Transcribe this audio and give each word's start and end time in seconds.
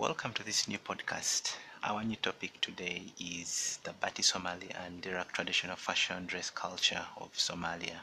Welcome 0.00 0.32
to 0.32 0.42
this 0.42 0.66
new 0.66 0.78
podcast. 0.78 1.56
Our 1.84 2.02
new 2.02 2.16
topic 2.16 2.58
today 2.62 3.12
is 3.20 3.78
the 3.84 3.90
Baati 3.90 4.24
Somali 4.24 4.70
and 4.70 5.02
Dirac 5.02 5.30
traditional 5.32 5.76
fashion 5.76 6.24
dress 6.24 6.48
culture 6.48 7.04
of 7.18 7.30
Somalia. 7.34 7.98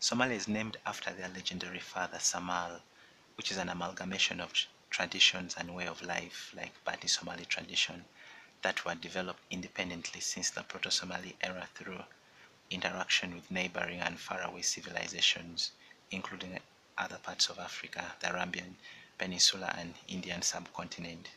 Somalia 0.00 0.32
is 0.32 0.48
named 0.48 0.78
after 0.84 1.12
their 1.12 1.28
legendary 1.28 1.78
father 1.78 2.18
Samal, 2.18 2.80
which 3.36 3.52
is 3.52 3.56
an 3.56 3.68
amalgamation 3.68 4.40
of 4.40 4.52
traditions 4.90 5.54
and 5.56 5.76
way 5.76 5.86
of 5.86 6.02
life 6.02 6.52
like 6.56 6.84
Baati 6.84 7.08
Somali 7.08 7.44
tradition 7.44 8.06
that 8.62 8.84
were 8.84 8.96
developed 8.96 9.44
independently 9.48 10.20
since 10.20 10.50
the 10.50 10.64
Proto-Somali 10.64 11.36
era 11.40 11.68
through 11.76 12.02
interaction 12.68 13.36
with 13.36 13.48
neighboring 13.48 14.00
and 14.00 14.18
faraway 14.18 14.62
civilizations, 14.62 15.70
including 16.10 16.58
other 16.98 17.18
parts 17.22 17.48
of 17.48 17.60
Africa, 17.60 18.16
the 18.18 18.28
Arabian 18.32 18.76
Peninsula 19.20 19.74
and 19.76 19.92
Indian 20.08 20.40
subcontinent. 20.40 21.28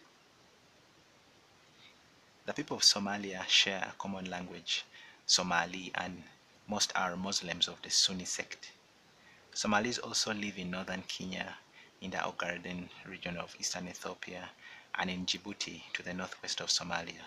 The 2.46 2.54
people 2.54 2.78
of 2.78 2.84
Somalia 2.84 3.46
share 3.50 3.84
a 3.92 3.94
common 3.98 4.30
language, 4.30 4.86
Somali, 5.26 5.92
and 5.96 6.24
most 6.70 6.94
are 6.96 7.18
Muslims 7.18 7.68
of 7.68 7.82
the 7.82 7.90
Sunni 7.90 8.24
sect. 8.24 8.72
Somalis 9.54 9.98
also 9.98 10.34
live 10.34 10.58
in 10.58 10.72
northern 10.72 11.04
Kenya, 11.10 11.58
in 12.00 12.12
the 12.12 12.20
Ogaden 12.20 12.88
region 13.06 13.36
of 13.36 13.54
eastern 13.60 13.90
Ethiopia, 13.90 14.50
and 14.96 15.10
in 15.10 15.26
Djibouti 15.26 15.82
to 15.92 16.04
the 16.04 16.14
northwest 16.14 16.62
of 16.62 16.70
Somalia. 16.70 17.26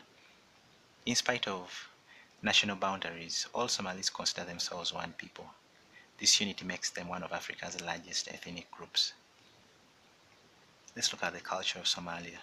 In 1.04 1.16
spite 1.16 1.46
of 1.48 1.90
national 2.40 2.76
boundaries, 2.76 3.46
all 3.52 3.68
Somalis 3.68 4.08
consider 4.08 4.46
themselves 4.46 4.90
one 4.90 5.12
people. 5.18 5.50
This 6.16 6.40
unity 6.40 6.64
makes 6.64 6.88
them 6.88 7.08
one 7.08 7.22
of 7.22 7.32
Africa's 7.32 7.78
largest 7.82 8.28
ethnic 8.28 8.70
groups. 8.70 9.12
Let's 10.96 11.12
look 11.12 11.22
at 11.24 11.34
the 11.34 11.40
culture 11.40 11.78
of 11.78 11.84
Somalia. 11.84 12.38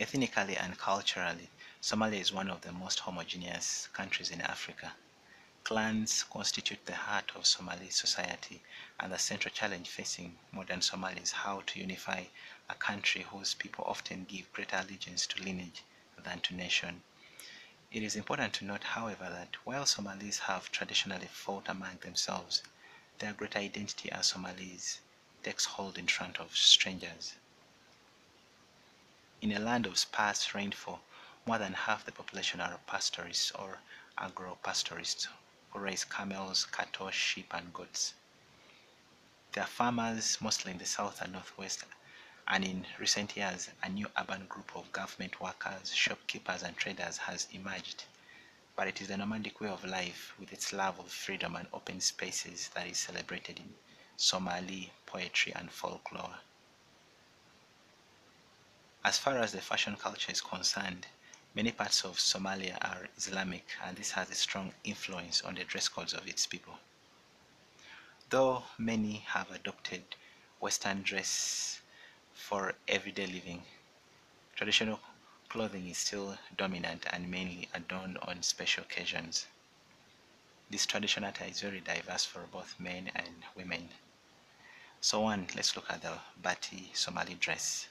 Ethnically 0.00 0.56
and 0.56 0.78
culturally, 0.78 1.50
Somalia 1.82 2.18
is 2.18 2.32
one 2.32 2.48
of 2.48 2.62
the 2.62 2.72
most 2.72 3.00
homogeneous 3.00 3.90
countries 3.92 4.30
in 4.30 4.40
Africa. 4.40 4.94
Clans 5.64 6.24
constitute 6.32 6.86
the 6.86 6.94
heart 6.94 7.30
of 7.36 7.46
Somali 7.46 7.90
society, 7.90 8.62
and 8.98 9.12
the 9.12 9.18
central 9.18 9.52
challenge 9.52 9.90
facing 9.90 10.38
modern 10.50 10.80
Somalia 10.80 11.22
is 11.22 11.32
how 11.32 11.60
to 11.66 11.78
unify 11.78 12.24
a 12.70 12.74
country 12.74 13.26
whose 13.30 13.52
people 13.52 13.84
often 13.86 14.24
give 14.24 14.50
greater 14.54 14.78
allegiance 14.78 15.26
to 15.26 15.42
lineage 15.42 15.82
than 16.24 16.40
to 16.40 16.54
nation. 16.54 17.02
It 17.92 18.02
is 18.02 18.16
important 18.16 18.54
to 18.54 18.64
note, 18.64 18.84
however, 18.84 19.28
that 19.28 19.56
while 19.66 19.84
Somalis 19.84 20.38
have 20.38 20.72
traditionally 20.72 21.28
fought 21.30 21.68
among 21.68 21.98
themselves, 21.98 22.62
their 23.18 23.34
greater 23.34 23.58
identity 23.58 24.10
as 24.10 24.28
Somalis 24.28 25.00
takes 25.42 25.66
hold 25.66 25.98
in 25.98 26.06
front 26.06 26.38
of 26.38 26.56
strangers. 26.56 27.34
In 29.40 29.52
a 29.52 29.60
land 29.60 29.86
of 29.86 29.96
sparse 29.96 30.52
rainfall, 30.52 31.00
more 31.46 31.58
than 31.58 31.72
half 31.72 32.04
the 32.04 32.10
population 32.10 32.60
are 32.60 32.80
pastorists 32.88 33.52
or 33.52 33.78
agro-pastorists 34.18 35.28
who 35.70 35.78
raise 35.78 36.04
camels, 36.04 36.64
cattle, 36.64 37.08
sheep, 37.10 37.54
and 37.54 37.72
goats. 37.72 38.14
They 39.52 39.60
are 39.60 39.66
farmers 39.68 40.40
mostly 40.40 40.72
in 40.72 40.78
the 40.78 40.86
south 40.86 41.22
and 41.22 41.34
northwest, 41.34 41.84
and 42.48 42.64
in 42.64 42.86
recent 42.98 43.36
years, 43.36 43.70
a 43.80 43.88
new 43.88 44.08
urban 44.18 44.46
group 44.46 44.74
of 44.74 44.90
government 44.90 45.40
workers, 45.40 45.94
shopkeepers, 45.94 46.64
and 46.64 46.76
traders 46.76 47.18
has 47.18 47.46
emerged. 47.52 48.06
But 48.74 48.88
it 48.88 49.00
is 49.00 49.06
the 49.06 49.16
nomadic 49.16 49.60
way 49.60 49.68
of 49.68 49.84
life 49.84 50.34
with 50.40 50.52
its 50.52 50.72
love 50.72 50.98
of 50.98 51.12
freedom 51.12 51.54
and 51.54 51.68
open 51.72 52.00
spaces 52.00 52.70
that 52.74 52.88
is 52.88 52.98
celebrated 52.98 53.60
in 53.60 53.72
Somali 54.16 54.92
poetry 55.06 55.54
and 55.54 55.70
folklore. 55.70 56.38
As 59.08 59.16
far 59.16 59.38
as 59.38 59.52
the 59.52 59.62
fashion 59.62 59.96
culture 59.96 60.30
is 60.32 60.42
concerned, 60.42 61.06
Many 61.54 61.72
parts 61.72 62.04
of 62.04 62.18
Somalia 62.18 62.76
are 62.82 63.08
Islamic 63.16 63.66
and 63.82 63.96
this 63.96 64.10
has 64.10 64.28
a 64.30 64.34
strong 64.34 64.74
influence 64.84 65.40
on 65.40 65.54
the 65.54 65.64
dress 65.64 65.88
codes 65.88 66.12
of 66.12 66.28
its 66.28 66.46
people. 66.46 66.78
Though 68.28 68.64
many 68.76 69.24
have 69.28 69.50
adopted 69.50 70.04
Western 70.60 71.04
dress 71.04 71.80
for 72.34 72.74
everyday 72.86 73.26
living, 73.26 73.62
traditional 74.54 75.00
clothing 75.48 75.88
is 75.88 75.96
still 75.96 76.36
dominant 76.54 77.06
and 77.10 77.30
mainly 77.30 77.70
adorned 77.72 78.18
on 78.18 78.42
special 78.42 78.84
occasions. 78.84 79.46
This 80.68 80.84
traditional 80.84 81.30
attire 81.30 81.48
is 81.48 81.62
very 81.62 81.80
diverse 81.80 82.26
for 82.26 82.42
both 82.42 82.78
men 82.78 83.10
and 83.14 83.42
women. 83.56 83.88
So 85.00 85.20
one, 85.20 85.48
let's 85.56 85.76
look 85.76 85.90
at 85.90 86.02
the 86.02 86.18
Baati 86.42 86.94
Somali 86.94 87.36
dress. 87.36 87.88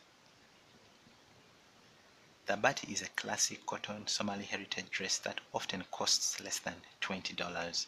The 2.47 2.55
baati 2.55 2.93
is 2.93 3.01
a 3.01 3.09
classic 3.09 3.65
cotton 3.65 4.07
Somali 4.07 4.45
heritage 4.45 4.89
dress 4.89 5.17
that 5.17 5.41
often 5.53 5.83
costs 5.91 6.39
less 6.39 6.59
than 6.59 6.75
$20. 7.01 7.85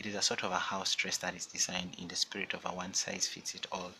It 0.00 0.06
is 0.06 0.16
a 0.16 0.20
sort 0.20 0.42
of 0.42 0.50
a 0.50 0.58
house 0.58 0.96
dress 0.96 1.16
that 1.18 1.36
is 1.36 1.46
designed 1.46 1.94
in 1.96 2.08
the 2.08 2.16
spirit 2.16 2.54
of 2.54 2.64
a 2.64 2.74
one-size-fits-it-all 2.74 3.92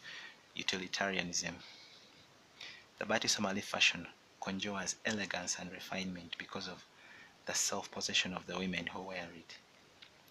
utilitarianism. 0.56 1.60
The 2.98 3.04
baati 3.04 3.30
Somali 3.30 3.60
fashion 3.60 4.08
conjures 4.40 4.96
elegance 5.04 5.60
and 5.60 5.70
refinement 5.70 6.34
because 6.38 6.66
of 6.66 6.84
the 7.46 7.54
self-possession 7.54 8.34
of 8.34 8.48
the 8.48 8.58
women 8.58 8.88
who 8.88 9.00
wear 9.00 9.28
it 9.32 9.58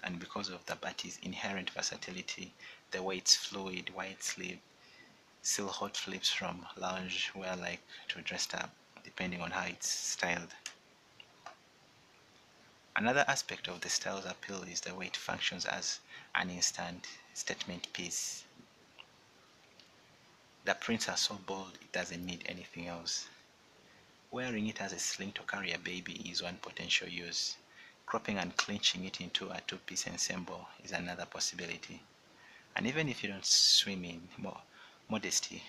and 0.04 0.20
because 0.20 0.50
of 0.50 0.66
the 0.66 0.76
baati's 0.76 1.20
inherent 1.22 1.70
versatility, 1.70 2.54
the 2.92 3.02
way 3.02 3.16
it's 3.16 3.38
fluid, 3.38 3.92
wide 3.96 4.22
sleeve, 4.22 4.60
still 5.42 5.70
hot 5.70 5.96
flips 5.96 6.30
from 6.30 6.68
lounge 6.76 7.32
wear 7.34 7.56
like 7.56 7.80
to 8.10 8.22
dressed 8.22 8.54
up 8.56 8.70
depending 9.04 9.42
on 9.42 9.52
how 9.52 9.66
it's 9.66 9.90
styled. 9.90 10.54
Another 12.96 13.26
aspect 13.28 13.68
of 13.68 13.82
the 13.82 13.90
style's 13.90 14.26
appeal 14.26 14.64
is 14.64 14.82
the 14.82 14.94
way 14.94 15.08
it 15.08 15.18
functions 15.18 15.66
as 15.66 16.00
an 16.36 16.50
instant 16.50 17.08
statement 17.34 17.92
piece. 17.92 18.44
The 20.66 20.76
prints 20.76 21.10
are 21.10 21.18
so 21.18 21.36
bold 21.36 21.78
it 21.82 21.92
doesn't 21.92 22.26
need 22.26 22.44
anything 22.46 22.88
else. 22.88 23.28
Wearing 24.32 24.68
it 24.68 24.80
as 24.80 24.94
a 24.94 25.00
sling 25.00 25.32
to 25.34 25.42
carry 25.44 25.74
a 25.74 25.78
baby 25.78 26.14
is 26.30 26.42
one 26.42 26.58
potential 26.62 27.08
use. 27.08 27.58
Cropping 28.06 28.38
and 28.38 28.56
clinching 28.58 29.06
it 29.06 29.20
into 29.20 29.50
a 29.50 29.62
two-piece 29.68 30.08
ensemble 30.08 30.68
is 30.84 30.92
another 30.92 31.26
possibility. 31.26 32.02
And 32.76 32.88
even 32.88 33.10
if 33.10 33.24
you 33.24 33.30
don't 33.30 33.46
swim 33.46 34.06
in 34.06 34.28
more 34.38 34.62
modesty, 35.10 35.64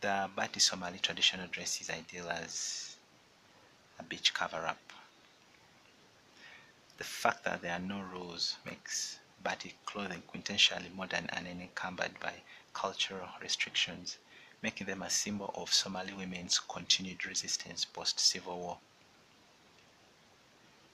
the 0.00 0.30
Baati 0.36 0.60
Somali 0.60 0.98
traditional 1.00 1.48
dress 1.48 1.80
is 1.80 1.90
ideal 1.90 2.30
as 2.30 2.96
a 3.98 4.02
beach 4.04 4.32
cover-up. 4.32 4.78
The 6.98 7.04
fact 7.04 7.44
that 7.44 7.62
there 7.62 7.72
are 7.72 7.80
no 7.80 8.00
rules 8.00 8.56
makes 8.64 9.18
Baati 9.44 9.72
clothing 9.86 10.22
quintessentially 10.32 10.94
modern 10.94 11.28
and 11.30 11.48
unencumbered 11.48 12.20
by 12.20 12.34
cultural 12.74 13.28
restrictions, 13.42 14.18
making 14.62 14.86
them 14.86 15.02
a 15.02 15.10
symbol 15.10 15.52
of 15.56 15.72
Somali 15.72 16.12
women's 16.12 16.60
continued 16.60 17.26
resistance 17.26 17.84
post-civil 17.84 18.56
war. 18.56 18.78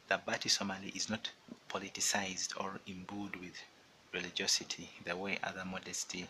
The 0.08 0.18
Baati 0.26 0.50
Somali 0.50 0.92
is 0.94 1.10
not 1.10 1.30
politicized 1.68 2.58
or 2.58 2.80
imbued 2.86 3.36
with 3.36 3.62
religiosity 4.12 4.88
the 5.04 5.16
way 5.16 5.38
other 5.42 5.64
modesty 5.64 6.26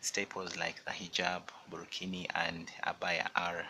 Staples 0.00 0.56
like 0.56 0.84
the 0.84 0.92
hijab, 0.92 1.42
burkini, 1.70 2.26
and 2.34 2.70
abaya 2.86 3.28
are. 3.34 3.66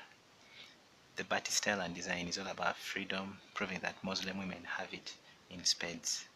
The 1.17 1.25
baati 1.25 1.85
and 1.85 1.95
design 1.95 2.29
is 2.29 2.39
all 2.39 2.47
about 2.47 2.77
freedom, 2.77 3.39
proving 3.55 3.81
that 3.81 4.03
Muslim 4.03 4.39
women 4.39 4.65
have 4.65 4.93
it 4.93 5.15
in 5.51 5.65
spades. 5.65 6.27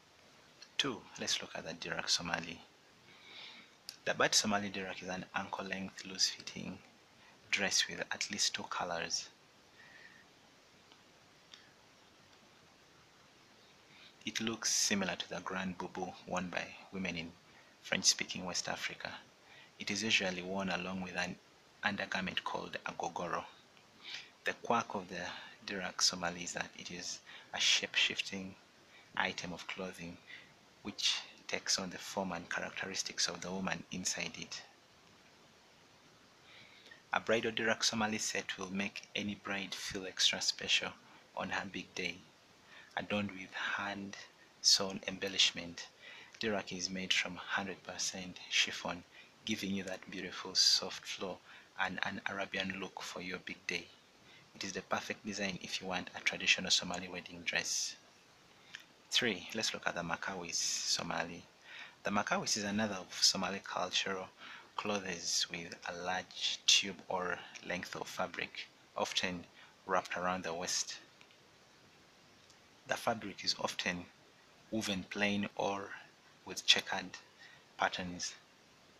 Two, 0.78 1.02
let's 1.20 1.42
look 1.42 1.50
at 1.54 1.66
the 1.66 1.74
Dirac 1.74 2.08
Somali. 2.08 2.58
The 4.06 4.12
Baati 4.12 4.34
Somali 4.34 4.70
Dirac 4.70 5.02
is 5.02 5.08
an 5.08 5.26
ankle-length, 5.34 6.06
loose-fitting 6.06 6.78
dress 7.50 7.86
with 7.86 8.00
at 8.00 8.30
least 8.30 8.54
two 8.54 8.62
colors. 8.70 9.28
It 14.24 14.40
looks 14.40 14.72
similar 14.72 15.16
to 15.16 15.28
the 15.28 15.40
Grand 15.40 15.76
Boubou 15.76 16.14
worn 16.26 16.48
by 16.48 16.66
women 16.92 17.16
in 17.16 17.32
French-speaking 17.82 18.44
West 18.46 18.68
Africa. 18.68 19.10
It 19.80 19.90
is 19.90 20.02
usually 20.02 20.42
worn 20.42 20.68
along 20.68 21.00
with 21.00 21.16
an 21.16 21.36
undergarment 21.82 22.44
called 22.44 22.76
a 22.84 22.92
gogoro. 22.92 23.46
The 24.44 24.52
quirk 24.52 24.94
of 24.94 25.08
the 25.08 25.26
Dirac 25.66 26.02
Somali 26.02 26.44
is 26.44 26.52
that 26.52 26.68
it 26.78 26.90
is 26.90 27.20
a 27.54 27.58
shape-shifting 27.58 28.54
item 29.16 29.54
of 29.54 29.66
clothing 29.66 30.18
which 30.82 31.16
takes 31.48 31.78
on 31.78 31.88
the 31.88 31.98
form 31.98 32.32
and 32.32 32.50
characteristics 32.50 33.26
of 33.26 33.40
the 33.40 33.50
woman 33.50 33.82
inside 33.90 34.32
it. 34.38 34.60
A 37.14 37.20
bridal 37.20 37.50
Dirac 37.50 37.82
Somali 37.82 38.18
set 38.18 38.58
will 38.58 38.70
make 38.70 39.08
any 39.16 39.34
bride 39.34 39.74
feel 39.74 40.06
extra 40.06 40.42
special 40.42 40.92
on 41.34 41.48
her 41.48 41.64
big 41.64 41.94
day. 41.94 42.18
Adorned 42.98 43.30
with 43.30 43.54
hand-sewn 43.54 45.00
embellishment, 45.08 45.86
Dirac 46.38 46.70
is 46.70 46.90
made 46.90 47.14
from 47.14 47.40
100% 47.56 48.34
chiffon 48.50 49.04
giving 49.50 49.74
you 49.74 49.82
that 49.82 50.08
beautiful 50.12 50.54
soft 50.54 51.04
flow 51.04 51.36
and 51.80 51.98
an 52.04 52.20
Arabian 52.30 52.78
look 52.78 53.02
for 53.02 53.20
your 53.20 53.40
big 53.40 53.56
day. 53.66 53.84
It 54.54 54.62
is 54.62 54.74
the 54.74 54.82
perfect 54.82 55.26
design 55.26 55.58
if 55.60 55.80
you 55.80 55.88
want 55.88 56.08
a 56.16 56.20
traditional 56.20 56.70
Somali 56.70 57.08
wedding 57.08 57.42
dress. 57.44 57.96
3. 59.10 59.48
Let's 59.52 59.74
look 59.74 59.88
at 59.88 59.96
the 59.96 60.02
Makawis 60.02 60.54
Somali. 60.54 61.42
The 62.04 62.10
Makawis 62.10 62.58
is 62.58 62.62
another 62.62 62.94
of 62.94 63.12
Somali 63.20 63.60
cultural 63.64 64.28
clothes 64.76 65.48
with 65.50 65.74
a 65.88 65.96
large 65.96 66.60
tube 66.66 67.02
or 67.08 67.40
length 67.66 67.96
of 67.96 68.06
fabric, 68.06 68.68
often 68.96 69.46
wrapped 69.84 70.16
around 70.16 70.44
the 70.44 70.54
waist. 70.54 70.98
The 72.86 72.96
fabric 72.96 73.44
is 73.44 73.56
often 73.58 74.06
woven 74.70 75.06
plain 75.10 75.48
or 75.56 75.90
with 76.44 76.64
checkered 76.66 77.18
patterns 77.76 78.34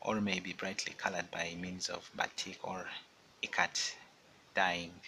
or 0.01 0.21
may 0.21 0.41
be 0.41 0.53
brightly 0.53 0.95
colored 0.95 1.31
by 1.31 1.55
means 1.61 1.89
of 1.89 2.11
batik 2.17 2.59
or 2.63 2.89
ikat 3.43 3.95
dyeing. 4.55 5.01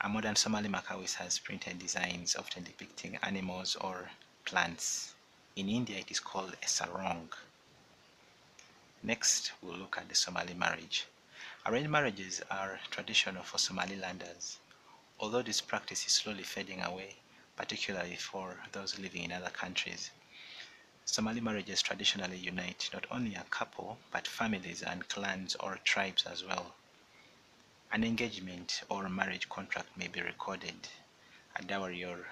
A 0.00 0.08
modern 0.08 0.36
Somali 0.36 0.68
Makawis 0.68 1.14
has 1.14 1.38
printed 1.38 1.78
designs 1.78 2.36
often 2.36 2.64
depicting 2.64 3.16
animals 3.22 3.76
or 3.76 4.10
plants. 4.44 5.14
In 5.56 5.68
India 5.68 5.98
it 5.98 6.10
is 6.10 6.20
called 6.20 6.54
a 6.62 6.68
sarong. 6.68 7.32
Next 9.02 9.52
we'll 9.62 9.78
look 9.78 9.96
at 9.98 10.08
the 10.08 10.14
Somali 10.14 10.54
marriage. 10.54 11.06
Arranged 11.66 11.90
marriages 11.90 12.42
are 12.50 12.80
traditional 12.90 13.42
for 13.42 13.58
Somalilanders, 13.58 14.56
although 15.18 15.42
this 15.42 15.60
practice 15.60 16.06
is 16.06 16.12
slowly 16.12 16.42
fading 16.42 16.82
away, 16.82 17.16
particularly 17.56 18.16
for 18.16 18.56
those 18.72 18.98
living 18.98 19.24
in 19.24 19.32
other 19.32 19.50
countries. 19.50 20.10
Somali 21.10 21.40
marriages 21.40 21.80
traditionally 21.80 22.36
unite 22.36 22.90
not 22.92 23.06
only 23.10 23.34
a 23.34 23.44
couple, 23.44 23.98
but 24.10 24.26
families 24.26 24.82
and 24.82 25.08
clans 25.08 25.54
or 25.54 25.78
tribes 25.82 26.26
as 26.26 26.44
well. 26.44 26.74
An 27.90 28.04
engagement 28.04 28.82
or 28.90 29.08
marriage 29.08 29.48
contract 29.48 29.96
may 29.96 30.08
be 30.08 30.20
recorded. 30.20 30.86
A 31.56 31.62
dowry 31.62 32.04
or 32.04 32.28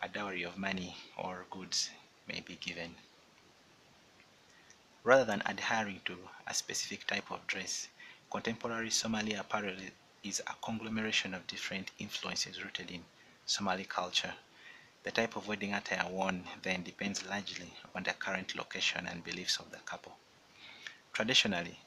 a 0.00 0.08
dowry 0.08 0.44
of 0.44 0.56
money 0.56 0.96
or 1.16 1.46
goods 1.50 1.90
may 2.28 2.38
be 2.38 2.54
given. 2.54 2.94
Rather 5.02 5.24
than 5.24 5.42
adhering 5.44 6.00
to 6.04 6.16
a 6.46 6.54
specific 6.54 7.04
type 7.08 7.28
of 7.32 7.44
dress, 7.48 7.88
contemporary 8.30 8.90
Somali 8.90 9.34
apparel 9.34 9.76
is 10.22 10.40
a 10.46 10.54
conglomeration 10.62 11.34
of 11.34 11.48
different 11.48 11.90
influences 11.98 12.62
rooted 12.62 12.92
in 12.92 13.04
Somali 13.46 13.84
culture. 13.84 14.34
The 15.04 15.12
type 15.12 15.36
of 15.36 15.46
wedding 15.46 15.74
attire 15.74 16.08
worn 16.10 16.44
then 16.62 16.82
depends 16.82 17.26
largely 17.26 17.74
on 17.94 18.04
the 18.04 18.14
current 18.14 18.54
location 18.56 19.06
and 19.06 19.22
beliefs 19.22 19.58
of 19.58 19.70
the 19.70 19.76
couple. 19.78 20.16
Traditionally, 21.12 21.78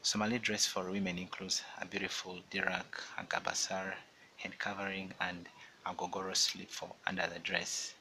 Somali 0.00 0.38
dress 0.38 0.64
for 0.64 0.90
women 0.90 1.18
includes 1.18 1.62
a 1.78 1.84
beautiful 1.84 2.40
dirac, 2.50 2.86
a 3.18 3.24
gabasar, 3.24 3.96
head 4.38 4.58
covering, 4.58 5.12
and 5.20 5.46
a 5.84 5.92
gogoro 5.92 6.34
slip 6.34 6.70
for 6.70 6.94
under 7.06 7.26
the 7.26 7.38
dress. 7.38 7.92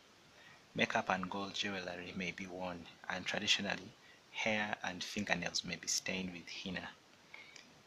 Makeup 0.74 1.10
and 1.10 1.30
gold 1.30 1.54
jewelry 1.54 2.14
may 2.16 2.32
be 2.32 2.48
worn, 2.48 2.86
and 3.10 3.26
traditionally, 3.26 3.92
hair 4.32 4.78
and 4.82 5.04
fingernails 5.04 5.66
may 5.66 5.76
be 5.76 5.90
stained 5.90 6.32
with 6.32 6.48
henna. 6.48 6.88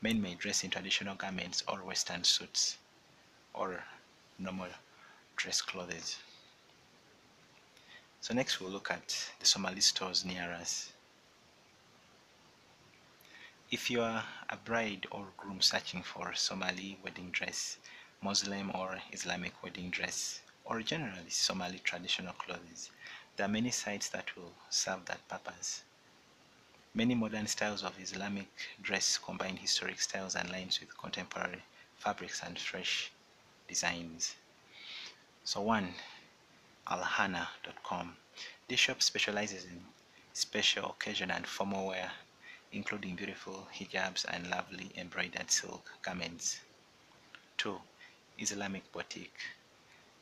Men 0.03 0.21
may 0.21 0.35
dress 0.35 0.63
in 0.63 0.71
traditional 0.71 1.15
garments 1.15 1.63
or 1.67 1.79
western 1.79 2.23
suits, 2.23 2.77
or 3.55 3.83
normal 4.39 4.69
dress 5.37 5.63
clothes. 5.63 6.19
So 8.23 8.35
next 8.35 8.61
we'll 8.61 8.71
look 8.71 8.91
at 8.91 9.31
the 9.41 9.47
Somali 9.47 9.81
stores 9.81 10.27
near 10.27 10.53
us. 10.53 10.93
If 13.71 13.91
you 13.91 14.03
are 14.03 14.25
a 14.51 14.57
bride 14.57 15.07
or 15.11 15.29
groom 15.39 15.63
searching 15.63 16.03
for 16.03 16.35
Somali 16.35 16.99
wedding 17.03 17.31
dress, 17.31 17.79
Muslim 18.21 18.71
or 18.75 18.99
Islamic 19.13 19.63
wedding 19.63 19.91
dress, 19.91 20.43
or 20.67 20.83
generally 20.83 21.31
Somali 21.31 21.79
traditional 21.79 22.35
clothes, 22.35 22.91
there 23.37 23.47
are 23.47 23.49
many 23.49 23.71
sites 23.71 24.11
that 24.11 24.37
will 24.37 24.53
serve 24.69 25.07
that 25.07 25.27
purpose. 25.27 25.83
Many 26.93 27.15
modern 27.15 27.47
styles 27.47 27.83
of 27.83 27.99
Islamic 27.99 28.49
dress 28.83 29.17
combine 29.17 29.57
historic 29.57 30.01
styles 30.01 30.35
and 30.35 30.51
lines 30.51 30.79
with 30.79 30.99
contemporary 30.99 31.63
fabrics 31.97 32.43
and 32.45 32.59
fresh 32.59 33.13
designs. 33.67 34.35
So 35.45 35.63
one, 35.63 35.95
alhana.com. 36.87 38.17
This 38.69 38.81
shop 38.81 39.03
specializes 39.03 39.65
in 39.65 39.85
special 40.33 40.91
occasion 40.91 41.31
and 41.31 41.47
formal 41.47 41.87
wear 41.89 42.13
including 42.73 43.17
beautiful 43.17 43.67
hijabs 43.75 44.25
and 44.29 44.49
lovely 44.49 44.93
embroidered 44.97 45.51
silk 45.51 45.91
garments. 46.03 46.61
2. 47.59 47.81
Islamic 48.39 48.93
Boutique. 48.93 49.41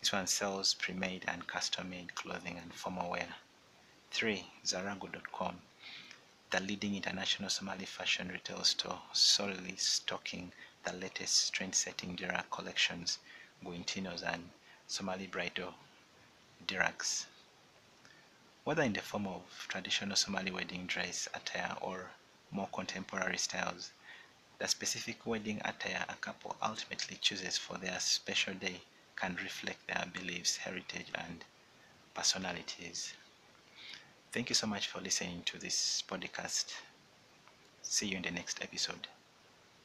This 0.00 0.12
one 0.12 0.26
sells 0.26 0.72
pre-made 0.72 1.26
and 1.28 1.46
custom-made 1.46 2.14
clothing 2.14 2.56
and 2.56 2.72
formal 2.72 3.10
wear. 3.10 3.34
3. 4.12 4.46
Zarago.com. 4.64 5.60
The 6.50 6.60
leading 6.60 6.96
international 6.96 7.50
Somali 7.50 7.84
fashion 7.84 8.28
retail 8.28 8.64
store 8.64 9.02
solely 9.12 9.76
stocking 9.76 10.52
the 10.84 10.94
latest 10.94 11.52
trend-setting 11.52 12.16
Dirac 12.16 12.50
collections, 12.50 13.18
Guintinos 13.62 14.22
and 14.22 14.48
Somali 14.86 15.26
bridal 15.26 15.74
Diracs. 16.66 17.26
Whether 18.64 18.82
in 18.82 18.92
the 18.92 19.00
form 19.00 19.26
of 19.26 19.66
traditional 19.68 20.16
Somali 20.16 20.50
wedding 20.50 20.86
dress 20.86 21.28
attire 21.34 21.76
or 21.80 22.10
more 22.50 22.68
contemporary 22.72 23.38
styles. 23.38 23.90
The 24.58 24.68
specific 24.68 25.26
wedding 25.26 25.60
attire 25.64 26.04
a 26.08 26.14
couple 26.14 26.56
ultimately 26.62 27.16
chooses 27.20 27.58
for 27.58 27.78
their 27.78 28.00
special 28.00 28.54
day 28.54 28.80
can 29.16 29.36
reflect 29.36 29.86
their 29.86 30.06
beliefs, 30.12 30.58
heritage, 30.58 31.08
and 31.14 31.44
personalities. 32.14 33.14
Thank 34.32 34.48
you 34.48 34.54
so 34.54 34.66
much 34.66 34.86
for 34.88 35.00
listening 35.00 35.42
to 35.46 35.58
this 35.58 36.02
podcast. 36.06 36.72
See 37.82 38.08
you 38.08 38.16
in 38.16 38.22
the 38.22 38.30
next 38.30 38.62
episode. 38.62 39.08